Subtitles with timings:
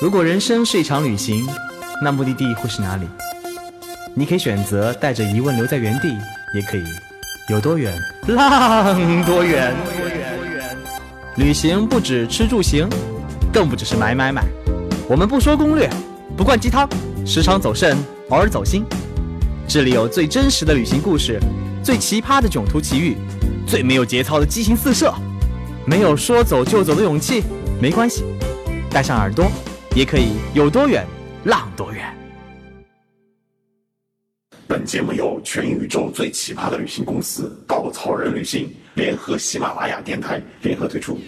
[0.00, 1.46] 如果人生是一场旅行，
[2.02, 3.06] 那目的地会是哪里？
[4.14, 6.08] 你可以选择带着疑问留在原地，
[6.54, 6.82] 也可以
[7.48, 7.94] 有多远
[8.26, 9.74] 浪多远。
[11.36, 12.88] 旅行不止吃住行，
[13.52, 14.42] 更不只是买买买。
[15.08, 15.88] 我们不说攻略，
[16.36, 16.88] 不灌鸡汤，
[17.24, 17.96] 时常走肾，
[18.30, 18.84] 偶尔走心。
[19.68, 21.38] 这里有最真实的旅行故事，
[21.82, 23.16] 最奇葩的囧途奇遇，
[23.66, 25.12] 最没有节操的激情四射。
[25.86, 27.42] 没有说走就走的勇气，
[27.80, 28.22] 没关系，
[28.90, 29.50] 带上耳朵，
[29.96, 31.06] 也可以有多远
[31.44, 32.14] 浪多远。
[34.66, 41.18] 本节目由全宇宙最奇葩的旅行公司稻草人旅行联合喜马拉雅电台联合推出。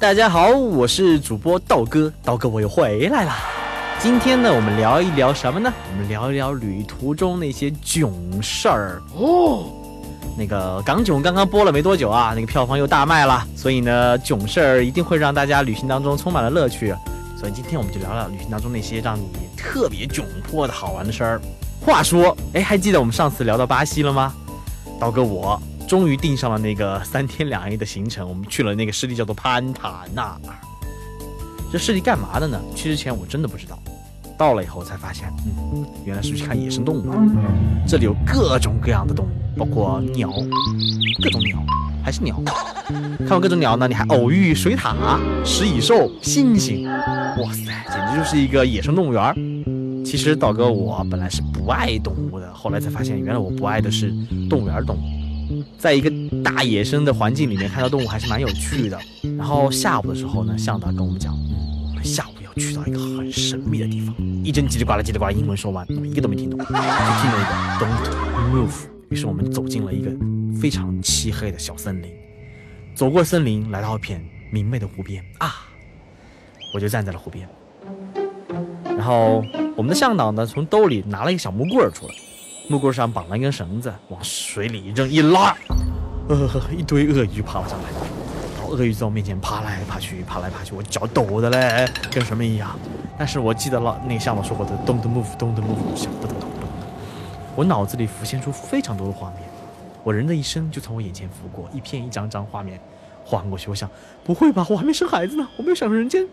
[0.00, 3.32] 大家好，我是主播道哥，道哥我又回来了。
[3.98, 5.70] 今天呢，我们聊一聊什么呢？
[5.92, 9.77] 我们聊一聊旅途中那些囧事儿哦。
[10.36, 16.94] 那个港囧刚刚播了没多久啊，那个票房又大卖了，所以呢，囧事儿一定会让大家旅行当中充满了乐趣。
[17.38, 21.40] 所以今天我们就聊聊旅行当中那些让你特别窘迫的好玩的事儿。
[21.80, 24.34] 话说，哎，还记得我们上次聊到巴西了吗？
[24.98, 30.54] 刀哥，我终于订上了那个三天两夜的行程，我们去了那个湿地叫做潘塔纳尔。
[31.70, 32.60] 这湿地干嘛的呢？
[32.74, 33.78] 去之前我真的不知道。
[34.38, 37.04] 到了以后才发现，嗯，原来是去看野生动物。
[37.86, 40.30] 这里有各种各样的动物，包括鸟，
[41.20, 41.60] 各种鸟，
[42.04, 42.40] 还是鸟。
[43.18, 44.94] 看完各种鸟呢，你还偶遇水獭、
[45.44, 46.86] 食蚁兽、猩猩。
[46.86, 49.34] 哇塞，简直就是一个野生动物园。
[50.04, 54.14] 其实道哥我本来是不爱动物的，后来才发现，原来我不爱的是
[54.48, 55.00] 动物园动物。
[55.76, 56.10] 在一个
[56.44, 58.96] 大野生的环境里面看到动物还是蛮有趣的。
[59.36, 62.27] 然后下午的时候呢，向导跟我们讲，我们下午。
[62.58, 64.14] 去到一个很神秘的地方，
[64.44, 68.88] 一阵叽里呱啦叽里呱啦英文说完，我们一个都没听懂，就听了一个 Don't move。
[69.10, 70.10] 于是我们走进了一个
[70.60, 72.10] 非常漆黑的小森林，
[72.94, 75.66] 走过森林，来到一片明媚的湖边啊，
[76.74, 77.48] 我就站在了湖边。
[78.84, 79.42] 然后
[79.76, 82.14] 我们的向导呢，从兜里拿了一个小木棍出来，
[82.68, 85.56] 木棍上绑了一根绳子，往水里一扔一拉，
[86.28, 88.17] 呃，一堆鳄鱼爬了上来。
[88.68, 92.78] 鳄鱼在我面前爬来爬去，爬来爬去，我脚抖的嘞，跟什么一样。
[93.16, 96.66] 但是我记得了那个向导说过的 “Don't move, don't move”，想噔噔噔噔，
[97.56, 99.42] 我脑子里浮现出非常多的画面，
[100.04, 102.80] 我人的一生就从我眼前拂过，一片一张张画面
[103.24, 103.68] 晃过去。
[103.68, 103.90] 我想，
[104.24, 106.24] 不会吧，我还没生孩子呢，我没有享受人间，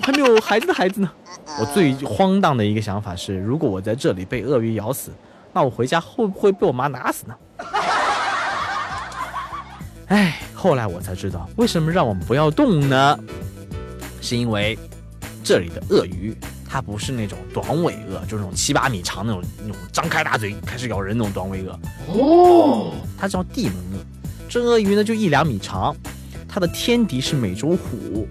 [0.00, 1.10] 还没有孩子的孩子呢。
[1.60, 5.10] 我最荒诞的一个想法是，如果我在这里被鳄鱼咬死，
[5.52, 7.34] 那我回家会不会被我妈打死呢？
[10.08, 10.40] 哎。
[10.58, 13.16] 后来我才知道，为什么让我们不要动呢？
[14.20, 14.76] 是因为
[15.44, 16.36] 这里的鳄鱼，
[16.68, 21.78] 它不是那种短尾鳄，就是那种七八米长那种那种张开大嘴开始咬人那种短尾鳄。
[22.08, 24.04] 哦，它叫地门鳄。
[24.48, 25.94] 这鳄鱼呢就一两米长，
[26.48, 28.26] 它的天敌是美洲虎，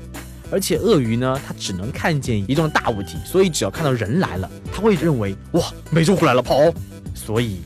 [0.51, 6.57] 而且鳄鱼呢它只能看见移动的大物体，所以只要看到人来了，它会认为哇美洲虎来了跑。
[7.15, 7.61] 所以。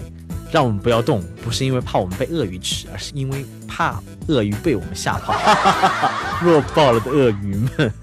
[0.52, 5.34] 让我们不要动，不是因为怕我们被鳄鱼吃，而是因为怕鳄鱼被我们吓跑。
[6.44, 7.94] 弱爆了的鳄鱼们。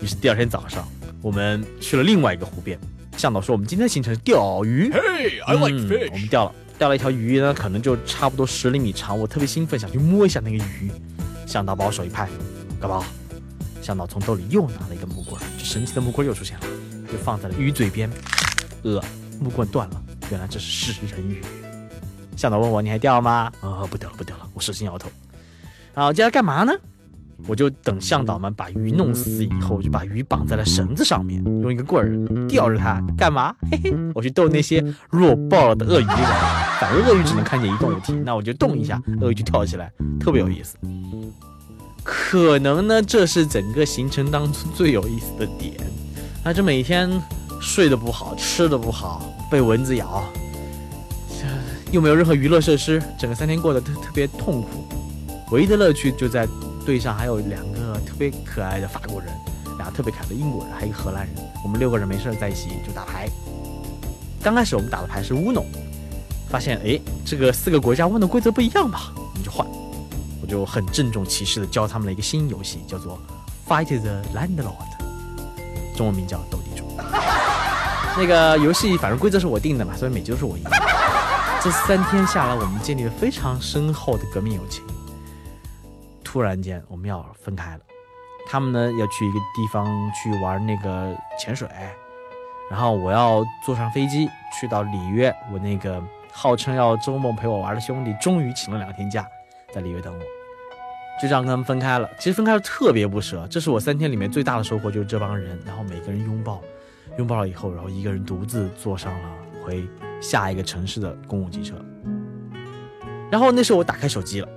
[0.00, 0.86] 于是第二天早上，
[1.20, 2.78] 我们去了另外一个湖边。
[3.16, 4.88] 向导说，我们今天的行程是钓鱼。
[4.90, 6.10] Hey, I like fish。
[6.12, 9.18] 我们钓了，钓了一条鱼呢，可能就差不多十厘米长。
[9.18, 10.90] 我特别兴奋，想去摸一下那个鱼。
[11.44, 12.28] 向导把我手一拍，
[12.80, 13.04] 干嘛？
[13.82, 16.66] 向导从兜里又拿了一个木棍，这神奇的木棍又出现了，
[17.10, 18.08] 就放在了鱼嘴边。
[18.84, 19.02] 呃，
[19.40, 21.42] 木棍断了，原来这是食人鱼。
[22.40, 24.48] 向导问我：“你还钓吗？”啊，不钓了，不钓了。
[24.54, 25.10] 我使劲摇头。
[25.94, 26.72] 好，接下来干嘛呢？
[27.46, 32.98] 我就等向导们把鱼弄死以后，我就把鱼绑在了绳子上面，用一个棍儿吊着它。
[33.14, 33.54] 干嘛？
[33.70, 36.80] 嘿嘿，我去逗那些弱爆了的鳄鱼玩。
[36.80, 40.78] 反正鳄鱼只能看见移动物体，那我就动一下，鳄鱼就跳起来，特别有意思。
[42.02, 45.74] 可能呢，这是整个行程当中最有意思的点。
[46.42, 47.10] 那这每天
[47.60, 50.24] 睡得不好，吃的不好，被蚊子咬。
[51.90, 54.68] 又没有任何娱乐设施，整个三天过得特特别痛苦。
[55.50, 56.46] 唯一的乐趣就在
[56.86, 59.28] 队上还有两个特别可爱的法国人，
[59.76, 61.34] 俩特别可爱的英国人，还有一个荷兰人。
[61.64, 63.28] 我们六个人没事在一起就打牌。
[64.42, 65.66] 刚开始我们打的牌是乌龙，
[66.48, 69.12] 发现哎，这个四个国家问的规则不一样吧？
[69.16, 69.66] 我们就换。
[70.40, 73.20] 我就很郑重其事的教他们了一个新游戏，叫做
[73.68, 76.84] Fight the Landlord，中文名叫斗地主。
[78.16, 80.64] 那个游戏反正规则是我定的嘛，所以每局都是我赢。
[81.62, 84.82] 这三天下来，我们建立了非常深厚的革命友情。
[86.24, 87.80] 突然间，我们要分开了。
[88.48, 91.68] 他们呢要去一个地方去玩那个潜水，
[92.70, 94.26] 然后我要坐上飞机
[94.58, 95.30] 去到里约。
[95.52, 96.02] 我那个
[96.32, 99.26] 号称要周末陪我玩的兄弟，终于请了两天假，
[99.70, 100.20] 在里约等我。
[101.20, 102.08] 就这样跟他们分开了。
[102.18, 106.58] 其实分开了特别不舍，这是我三天里面最大的收获，就是这帮人，然后每个人拥抱，
[107.18, 109.28] 拥抱了以后，然后一个人独自坐上了
[109.62, 109.88] 回
[110.20, 111.74] 下一个城市的公共汽车。
[113.30, 114.48] 然后那时候我打开手机了，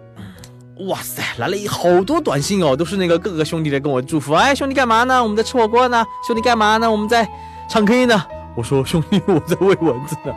[0.87, 4.33] 哇塞，来了一好多短信哦，都是那个各个兄弟在跟我祝福。
[4.33, 5.21] 哎，兄弟干嘛呢？
[5.21, 6.03] 我们在吃火锅呢。
[6.25, 6.91] 兄弟干嘛呢？
[6.91, 7.27] 我们在
[7.69, 8.25] 唱 K 呢。
[8.55, 10.33] 我说兄弟，我在喂蚊子呢。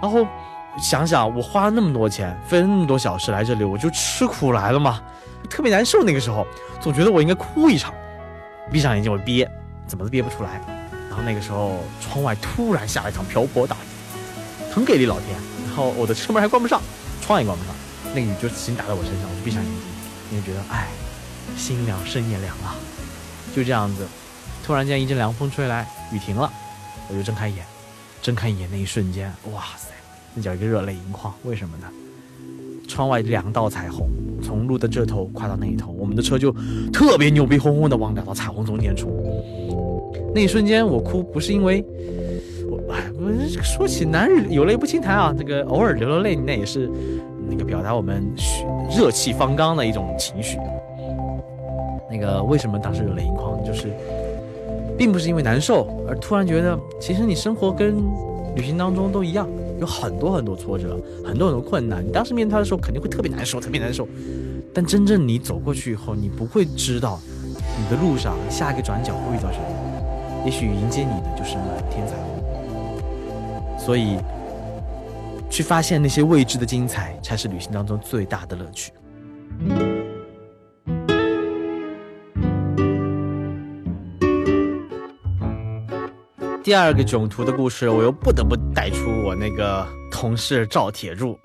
[0.00, 0.26] 然后
[0.78, 5.00] 想想，我花了那么多钱，费了那么多小时来这里，我就吃苦来了嘛，
[5.50, 6.02] 特别难受。
[6.02, 6.46] 那个时候
[6.80, 7.92] 总觉得我应该哭一场，
[8.70, 9.50] 闭上眼睛我憋，
[9.86, 10.60] 怎么都憋不出来。
[11.08, 13.93] 然后那个时候窗外突然下了一场瓢泼大雨，
[14.74, 15.28] 很给力老天。
[15.66, 16.82] 然后我的车门还关不上。
[17.22, 17.74] 窗也关不上，
[18.14, 19.80] 那个雨就轻打在我身上，我就闭上眼睛，
[20.30, 20.88] 因为觉得哎，
[21.56, 22.76] 心凉身也凉啊，
[23.56, 24.06] 就这样子，
[24.62, 26.52] 突然间一阵凉风吹来，雨停了，
[27.08, 27.64] 我就睁开眼，
[28.20, 29.88] 睁开眼那一瞬间，哇塞，
[30.34, 31.32] 那叫一个热泪盈眶。
[31.44, 31.86] 为什么呢？
[32.86, 34.06] 窗外两道彩虹，
[34.42, 36.54] 从路的这头跨到那一头，我们的车就
[36.92, 39.10] 特别牛逼哄哄的往两道彩虹中间冲。
[40.34, 41.82] 那一瞬间我哭，不是因为。
[42.94, 43.02] 哎，
[43.60, 46.88] 说起男人有泪不轻弹啊，这个偶尔流流泪，那也是
[47.50, 48.24] 那个表达我们
[48.96, 50.56] 热气方刚的一种情绪。
[52.08, 53.88] 那个为什么当时热泪盈眶，就是
[54.96, 57.96] 并不是因为难受，而突然觉得，其实你生活跟
[58.54, 59.48] 旅行当中都一样，
[59.80, 62.06] 有很多很多挫折，很多很多困难。
[62.06, 64.06] 你当时面对它的时候，肯定会特别难受，特别难受。
[64.72, 67.18] 但真正你走过去以后，你不会知道
[67.76, 69.64] 你的路上下一个转角会遇到什么，
[70.44, 72.33] 也许迎接你的就是满天彩虹。
[73.84, 74.16] 所以，
[75.50, 78.92] 去发现那些未知的精彩，才是旅行当中最大的乐趣。
[86.62, 91.38] 第二个囧途的故事，我又不得不带出我那个同事赵铁柱。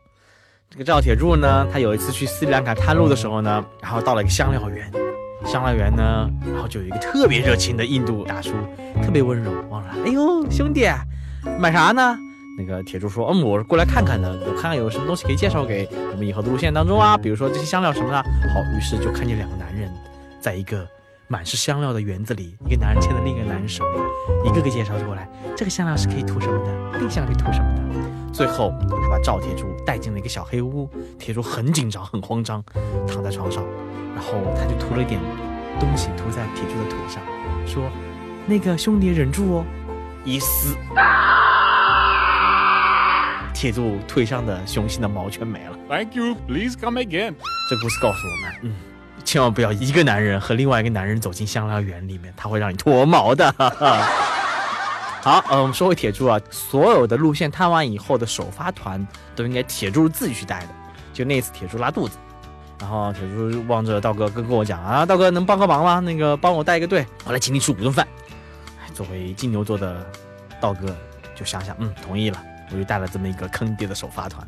[0.70, 4.90] 这个赵铁柱呢，他有一次去斯里兰卡探路的时候呢，然后到了一个香料园，
[5.46, 8.54] 香料园呢，然后就有一个特别热情的印度大叔，
[9.04, 10.88] 特别温柔，忘了，哎呦，兄弟，
[11.60, 12.18] 买啥呢？
[12.60, 18.18] 那个铁柱说：“嗯，我是过来看看的，我看看有什么东西可以介绍给我们以后的路线当中啊，比如说这些香料什么的。”
[18.54, 19.90] 好，于是就看见两个男人，
[20.42, 20.86] 在一个
[21.30, 28.34] 满是香料的园子里，一个男人牵着另一个男人手里，一个个介绍过来，这个香料是可以涂什么的，那个香料可以涂什么的。
[28.34, 32.62] 最后，他把赵铁柱带进了一个小黑屋，铁柱很紧张，很慌张，
[33.08, 33.64] 躺在床上，
[34.14, 35.22] 然后他就涂了一点
[35.80, 37.24] 东西涂在铁柱的腿上，
[37.66, 37.84] 说
[38.46, 39.66] ：“那个兄弟忍住哦，
[40.26, 40.76] 一撕。”
[43.60, 45.78] 铁柱腿上的雄性的毛全没了。
[45.90, 47.36] Thank you, please come again。
[47.70, 48.74] 这故事告诉我们，嗯，
[49.26, 53.54] 千万不要一个男人和另外一个男人走进香料园里面，他会让你脱毛的。
[55.22, 60.70] 好，嗯，我们说回铁柱啊，所有的路线探完以后的首发团都应该铁柱自己去带的。
[61.12, 62.18] 就那次铁柱拉肚子，
[62.80, 66.00] 然后铁柱望着道哥跟跟我讲啊，道哥能帮个忙吗？
[66.00, 68.08] 那个帮我带一个队，我来请你吃五顿饭。
[68.94, 70.10] 作为金牛座的
[70.62, 70.96] 道哥
[71.36, 72.42] 就想想，嗯，同意了。
[72.72, 74.46] 我就带了这么一个坑爹的首发团，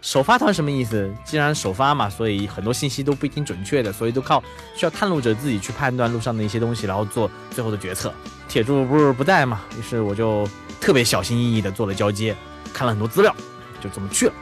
[0.00, 1.12] 首发团什么意思？
[1.24, 4.42] 既然首发嘛，所以很多信息都不一定准确的，所以都靠
[4.74, 8.12] 需要探路者自己去判断路上的一些东西，然后做最后的决策。
[8.48, 10.48] 铁柱不是不在嘛，于是我就
[10.80, 12.34] 特别小心翼翼的做了交接，
[12.72, 13.34] 看了很多资料，
[13.80, 14.32] 就这么去了。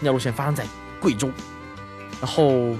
[0.00, 0.66] 那条路线发生在
[1.00, 1.30] 贵州，
[2.20, 2.74] 然后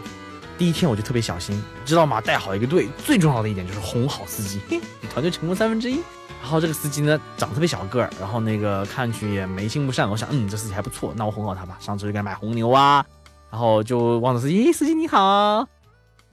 [0.58, 2.20] 第一天我就特别小心，知道吗？
[2.20, 6.00] 带好一个队，最重要的一点就是哄好司机，嘿，你团队成功三分之一。
[6.40, 10.08] 然后这个司机呢，长特别小个儿，然后那个看上去也没心不善。
[10.08, 11.76] 我想，嗯，这司机还不错，那我哄好他吧。
[11.80, 13.04] 上车就给他买红牛啊，
[13.50, 15.66] 然后就望着司机，司机你好，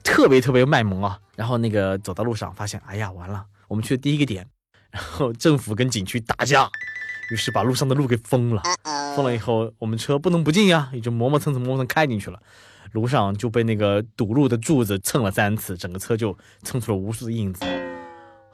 [0.02, 1.18] 特别特别卖萌啊。
[1.36, 4.46] 然后那个走到路上，发现，哎呀，完了，我们去的第一个点，
[4.90, 6.68] 然后政府跟景区打架，
[7.32, 8.62] 于是把路上的路给封了。
[9.16, 12.40] 封了以后，我们车不能不进呀，也就磨磨蹭蹭磨蹭开进去了。
[12.94, 17.64] 路上就被那个堵路的柱子蹭了三次，整个车就蹭出了无数的印子。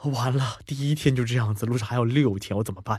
[0.05, 2.99] 完了，第一天就这样子，路上还有六天，我怎么办？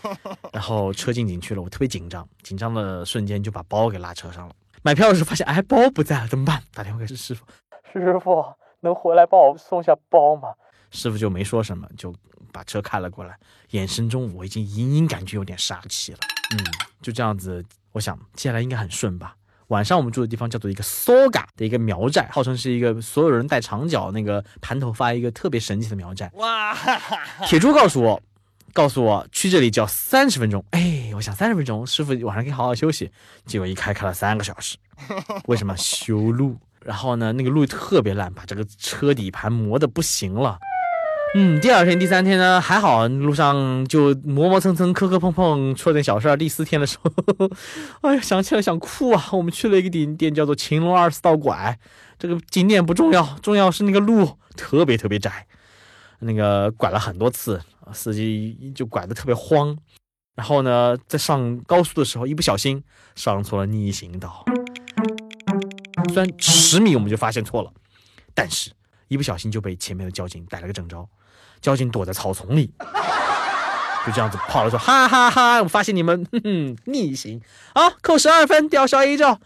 [0.52, 4.54] 然后车进景区了，我特别紧张，紧张的瞬间就把包给拉车上了。
[4.82, 6.62] 买票的时候发现，哎，包不在了，怎么办？
[6.74, 7.42] 打电话给师傅，
[7.90, 8.44] 师傅
[8.80, 10.50] 能回来帮我送下包吗？
[10.90, 12.14] 师傅就没说什么，就
[12.52, 13.34] 把车开了过来，
[13.70, 16.18] 眼神中我已经隐隐感觉有点杀气了。
[16.50, 16.58] 嗯，
[17.00, 19.34] 就这样子，我想接下来应该很顺吧。
[19.72, 26.30] 晚上我们住的地方叫做一个 Soga 的一个苗寨，号称是一个所有人戴长角那个盘头发一个特别神奇的苗寨。
[26.34, 26.76] 哇！
[27.48, 28.22] 铁柱告诉我，
[28.74, 30.62] 告诉我去这里只要三十分钟。
[30.72, 33.10] 哎，我想三十分钟，师傅晚上可以好好休息。
[33.46, 34.76] 结果一开开了三个小时，
[35.48, 36.58] 为什么修路？
[36.84, 40.58] 然后呢，那个路特别烂，把这个车底盘磨得不行了。
[41.34, 46.36] 嗯，第二天、第三天呢还好，路上就磨磨蹭蹭、磕磕碰碰，出了点小事儿。
[46.36, 47.10] 第四天的时候，
[48.02, 49.30] 哎呀，想起来想哭啊！
[49.32, 51.78] 我们去了一个景点，叫做秦龙二四道拐。
[52.18, 55.46] 这个景点不重要，重要是那个路特别特别窄，
[56.18, 57.58] 那个拐了很多次，
[57.94, 59.74] 司机就拐得特别慌。
[60.34, 62.84] 然后呢，在上高速的时候，一不小心
[63.14, 64.44] 上错了逆行道。
[66.12, 67.72] 虽然十米我们就发现错了，
[68.34, 68.70] 但是
[69.08, 71.08] 一不小心就被前面的交警逮了个正着。
[71.62, 72.70] 交警躲在草丛里，
[74.04, 75.62] 就这样子跑了说：“哈哈哈！
[75.62, 77.40] 我发现你们哼哼 逆行
[77.72, 79.40] 啊，扣十二分，吊销 A 照。”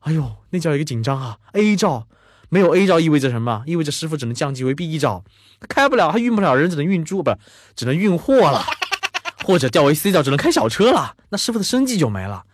[0.00, 2.06] 哎呦，那叫一个紧张啊！A 照
[2.48, 3.62] 没有 A 照意味着什么？
[3.66, 5.22] 意味着师傅只能降级为 B 照，
[5.68, 7.34] 开不了，他运不了人，只能运猪，不
[7.76, 8.64] 只能运货了，
[9.44, 11.14] 或者调为 C 照，只能开小车了。
[11.28, 12.44] 那师傅的生计就没了。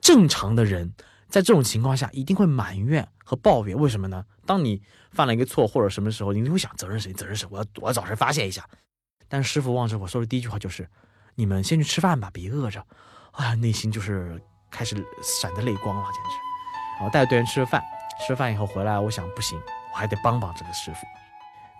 [0.00, 0.92] 正常的人
[1.34, 4.24] 在这种情况下一定会埋怨和抱怨，为什么呢？
[4.46, 7.12] 当你犯了一个错或者什么时候，你就会想责任谁？
[7.12, 7.44] 责任谁？
[7.50, 8.64] 我要我要找谁发泄一下。
[9.26, 10.88] 但是师傅望着我说的第一句话就是
[11.34, 12.86] ：“你们先去吃饭吧，别饿着。”
[13.34, 16.30] 啊，内心就是开始闪着泪光了，简直。
[17.00, 17.82] 然后带着队员吃了饭，
[18.24, 19.60] 吃了饭以后回来，我想不行，
[19.92, 20.98] 我还得帮帮这个师傅。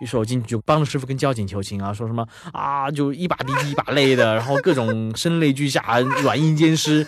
[0.01, 7.07] 于是我进去就帮着师傅跟交警求情啊，说什么啊，就一把鼻涕一把泪的，然后各种声泪俱下，软硬兼施。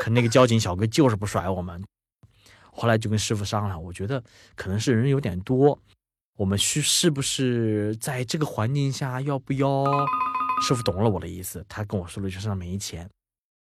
[0.00, 1.82] 可那个交警小哥就是不甩我们。
[2.70, 4.22] 后来就跟师傅商量，我觉得
[4.54, 5.76] 可能是人有点多，
[6.36, 9.84] 我们需是不是在这个环境下要不要？
[10.62, 13.08] 师傅懂了我的意思，他跟我说了句，身上没钱，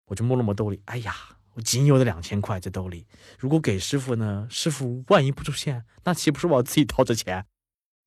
[0.07, 1.13] 我就摸了摸兜里，哎呀，
[1.53, 3.05] 我仅有的两千块在兜里，
[3.37, 7.45] 如果给师傅呢，师傅万一不出现，那岂不是我自己掏着钱？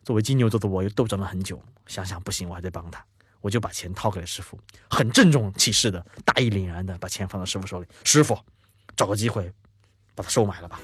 [0.04, 3.04] 作为金牛座的我，又斗争了很久，想想不行，我还得帮他，
[3.40, 4.58] 我就把钱掏给了师傅，
[4.88, 8.38] 很郑重其事的，大义凛然的把钱放到师傅手里，师傅，
[8.96, 9.52] 找个机会。
[10.16, 10.78] 把它收买了吧。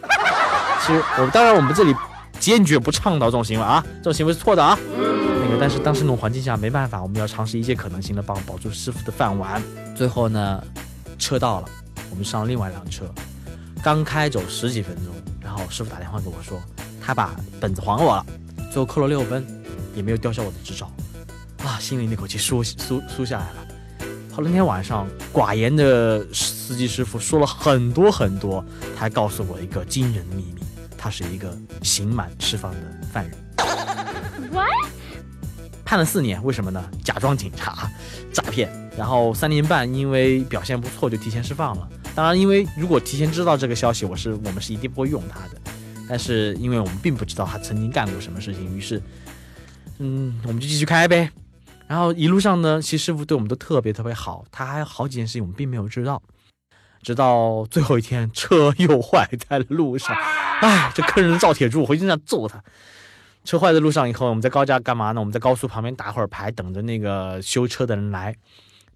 [0.84, 1.94] 其实我当然我们这里
[2.40, 4.76] 坚决不倡导这种行为啊，这种行为是错的啊。
[4.92, 9.62] 那个但是当时那种环境下没办法，我们要尝试一切可能性的帮保住师傅的饭碗。
[9.94, 10.60] 最后呢，
[11.16, 11.68] 车到了，
[12.10, 13.04] 我们上了另外一辆车，
[13.84, 16.60] 刚开走十几分钟，然后师傅打电话给我说，
[17.00, 18.26] 他把本子还我了，
[18.70, 19.44] 最后扣了六分，
[19.94, 20.90] 也没有吊销我的执照，
[21.64, 23.66] 啊，心里那口气舒舒舒下来了。
[24.32, 30.62] 后来那天晚上，寡言的司机师傅说了很多很多，他还告诉我一个惊人的秘密：
[30.96, 32.78] 他是一个刑满释放的
[33.12, 33.36] 犯人。
[34.52, 34.68] What？
[35.84, 36.88] 判了四年，为什么呢？
[37.04, 37.90] 假装警察，
[38.32, 38.70] 诈骗。
[38.96, 41.88] 然后三年半，因为表现不错就提前释放了。
[42.14, 45.60] 当然，因为如果提前知道这个消息，我是我们是一定不会用他的。
[46.10, 49.00] 但是因为我们并不知道他曾经干过什么事情，于是，
[49.98, 51.30] 嗯，我们就继续开呗。
[51.86, 56.20] 然后一路上呢，其实师傅对我们都特别特别好，他还有好几件事情我们并没有知道，
[57.00, 60.16] 直到最后一天车又坏在了路上，
[60.62, 62.60] 哎，这坑人的赵铁柱，我回去想揍他。
[63.44, 65.20] 车坏在路上以后，我们在高架干嘛呢？
[65.20, 68.34] 我们在高速旁边打会儿牌，等着那个修车的人来。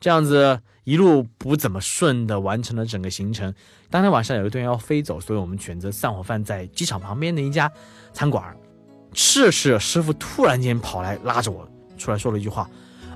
[0.05, 3.55] 这样子一路不怎么顺的完成了整个行程。
[3.89, 7.73] 当天晚上有一队人要飞走，所以我们选择散伙饭在机场旁边的一家
[8.13, 8.55] 餐馆
[9.15, 12.69] 吃着吃着，师傅突然间跑来拉着我出来说了一句话。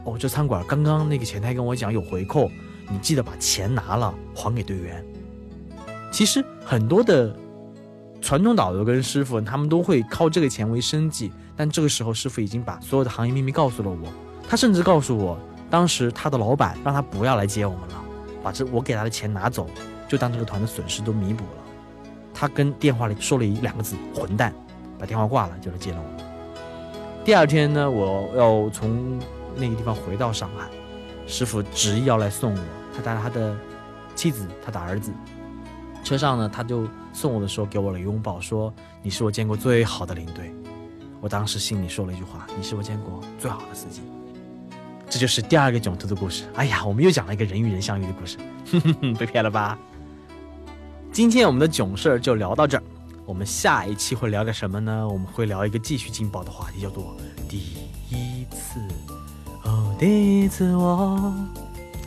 [0.07, 2.51] 哦，这餐馆刚刚那个前台跟我讲有回扣，
[2.91, 5.05] 你记得把钱拿了还给队员。
[6.11, 7.37] 其实很多的
[8.23, 11.31] 传统导游跟师傅，他们都会靠这个钱为生计。
[11.55, 14.11] 但这个时候，师傅已经把所有的行业秘密告诉了我。
[14.49, 15.39] 他甚至告诉我，
[15.71, 18.05] 当时他的老板让他不要来接我们了，
[18.43, 19.67] 把这我给他的钱拿走，
[20.09, 21.63] 就当这个团的损失都弥补了。
[22.35, 24.53] 他跟电话里说了一两个字“混蛋”，
[24.99, 27.25] 把电话挂了，就来接了我。
[27.25, 29.19] 第二天呢，我要从。
[29.61, 30.69] 那个地方回到上海，
[31.27, 32.61] 师傅执意要来送我。
[32.95, 33.57] 他带了他的
[34.15, 35.13] 妻子，他的儿子。
[36.05, 38.73] 车上呢，他就送我的时候给我了拥抱，说
[39.03, 40.55] ：“你是我见过最好的领队。”
[41.21, 44.03] 我当时心里说了一句话：“你是我见过最好的司机。”
[45.11, 46.45] 这就是第二个囧途的故事。
[46.55, 48.37] 哎呀，我们又讲了一个人与人相遇的故事，
[48.71, 49.79] 哼 哼被骗了吧？
[51.11, 52.83] 今天我们的囧事儿就聊到这儿。
[53.25, 55.09] 我们下一期会聊个什么呢？
[55.09, 57.17] 我们会聊一个继续劲爆的话题，叫做
[57.49, 57.59] 第
[58.11, 58.81] 一次。
[59.65, 61.35] 哦第一次我，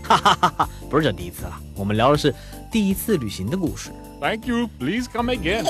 [0.02, 2.34] 哈哈哈哈，不是这第一次了，我们聊的是
[2.72, 3.92] 第一次旅行的故事。
[4.20, 5.66] Thank you, please come again。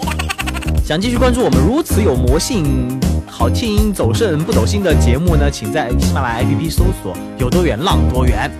[0.85, 2.99] 想继续关注我们如此有魔性、
[3.33, 5.49] 好听、走肾不走心的节目呢？
[5.49, 8.51] 请在喜马拉雅 APP 搜索“有多远浪多远”。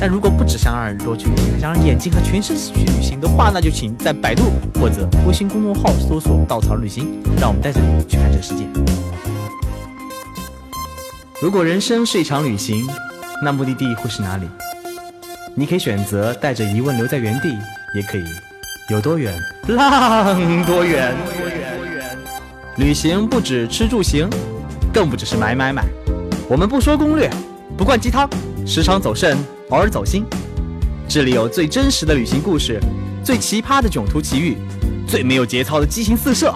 [0.00, 4.44] 但如果不只想让耳朵去旅行，想让眼睛和全身去旅行的话，那就请在百度
[4.80, 8.64] 或者微信公众号搜索“稻草旅行”，让我们带着你去看这个世界。
[11.40, 12.86] 如果人生是一场旅行，
[13.44, 14.48] 那目的地会是哪里？
[15.54, 17.50] 你可以选择带着疑问留在原地，
[17.94, 18.24] 也可以
[18.88, 21.14] 有多远浪多远。
[22.78, 24.28] 旅行不止吃住行，
[24.92, 25.82] 更不只是买买买。
[26.46, 27.30] 我们不说攻略，
[27.74, 28.28] 不灌鸡汤，
[28.66, 29.34] 时常走肾，
[29.70, 30.26] 偶尔走心。
[31.08, 32.78] 这里有最真实的旅行故事，
[33.24, 34.58] 最奇葩的囧途奇遇，
[35.08, 36.54] 最没有节操的激情四射。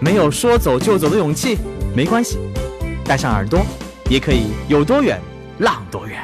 [0.00, 1.58] 没有说走就走的勇气，
[1.96, 2.38] 没关系，
[3.04, 3.66] 带上耳朵，
[4.08, 5.20] 也可以有多远
[5.58, 6.16] 浪多远。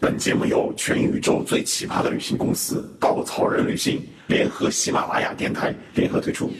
[0.00, 6.50] 本节目由全宇宙最奇葩的旅行公司稻草人旅行联合喜马拉雅电台联合推出。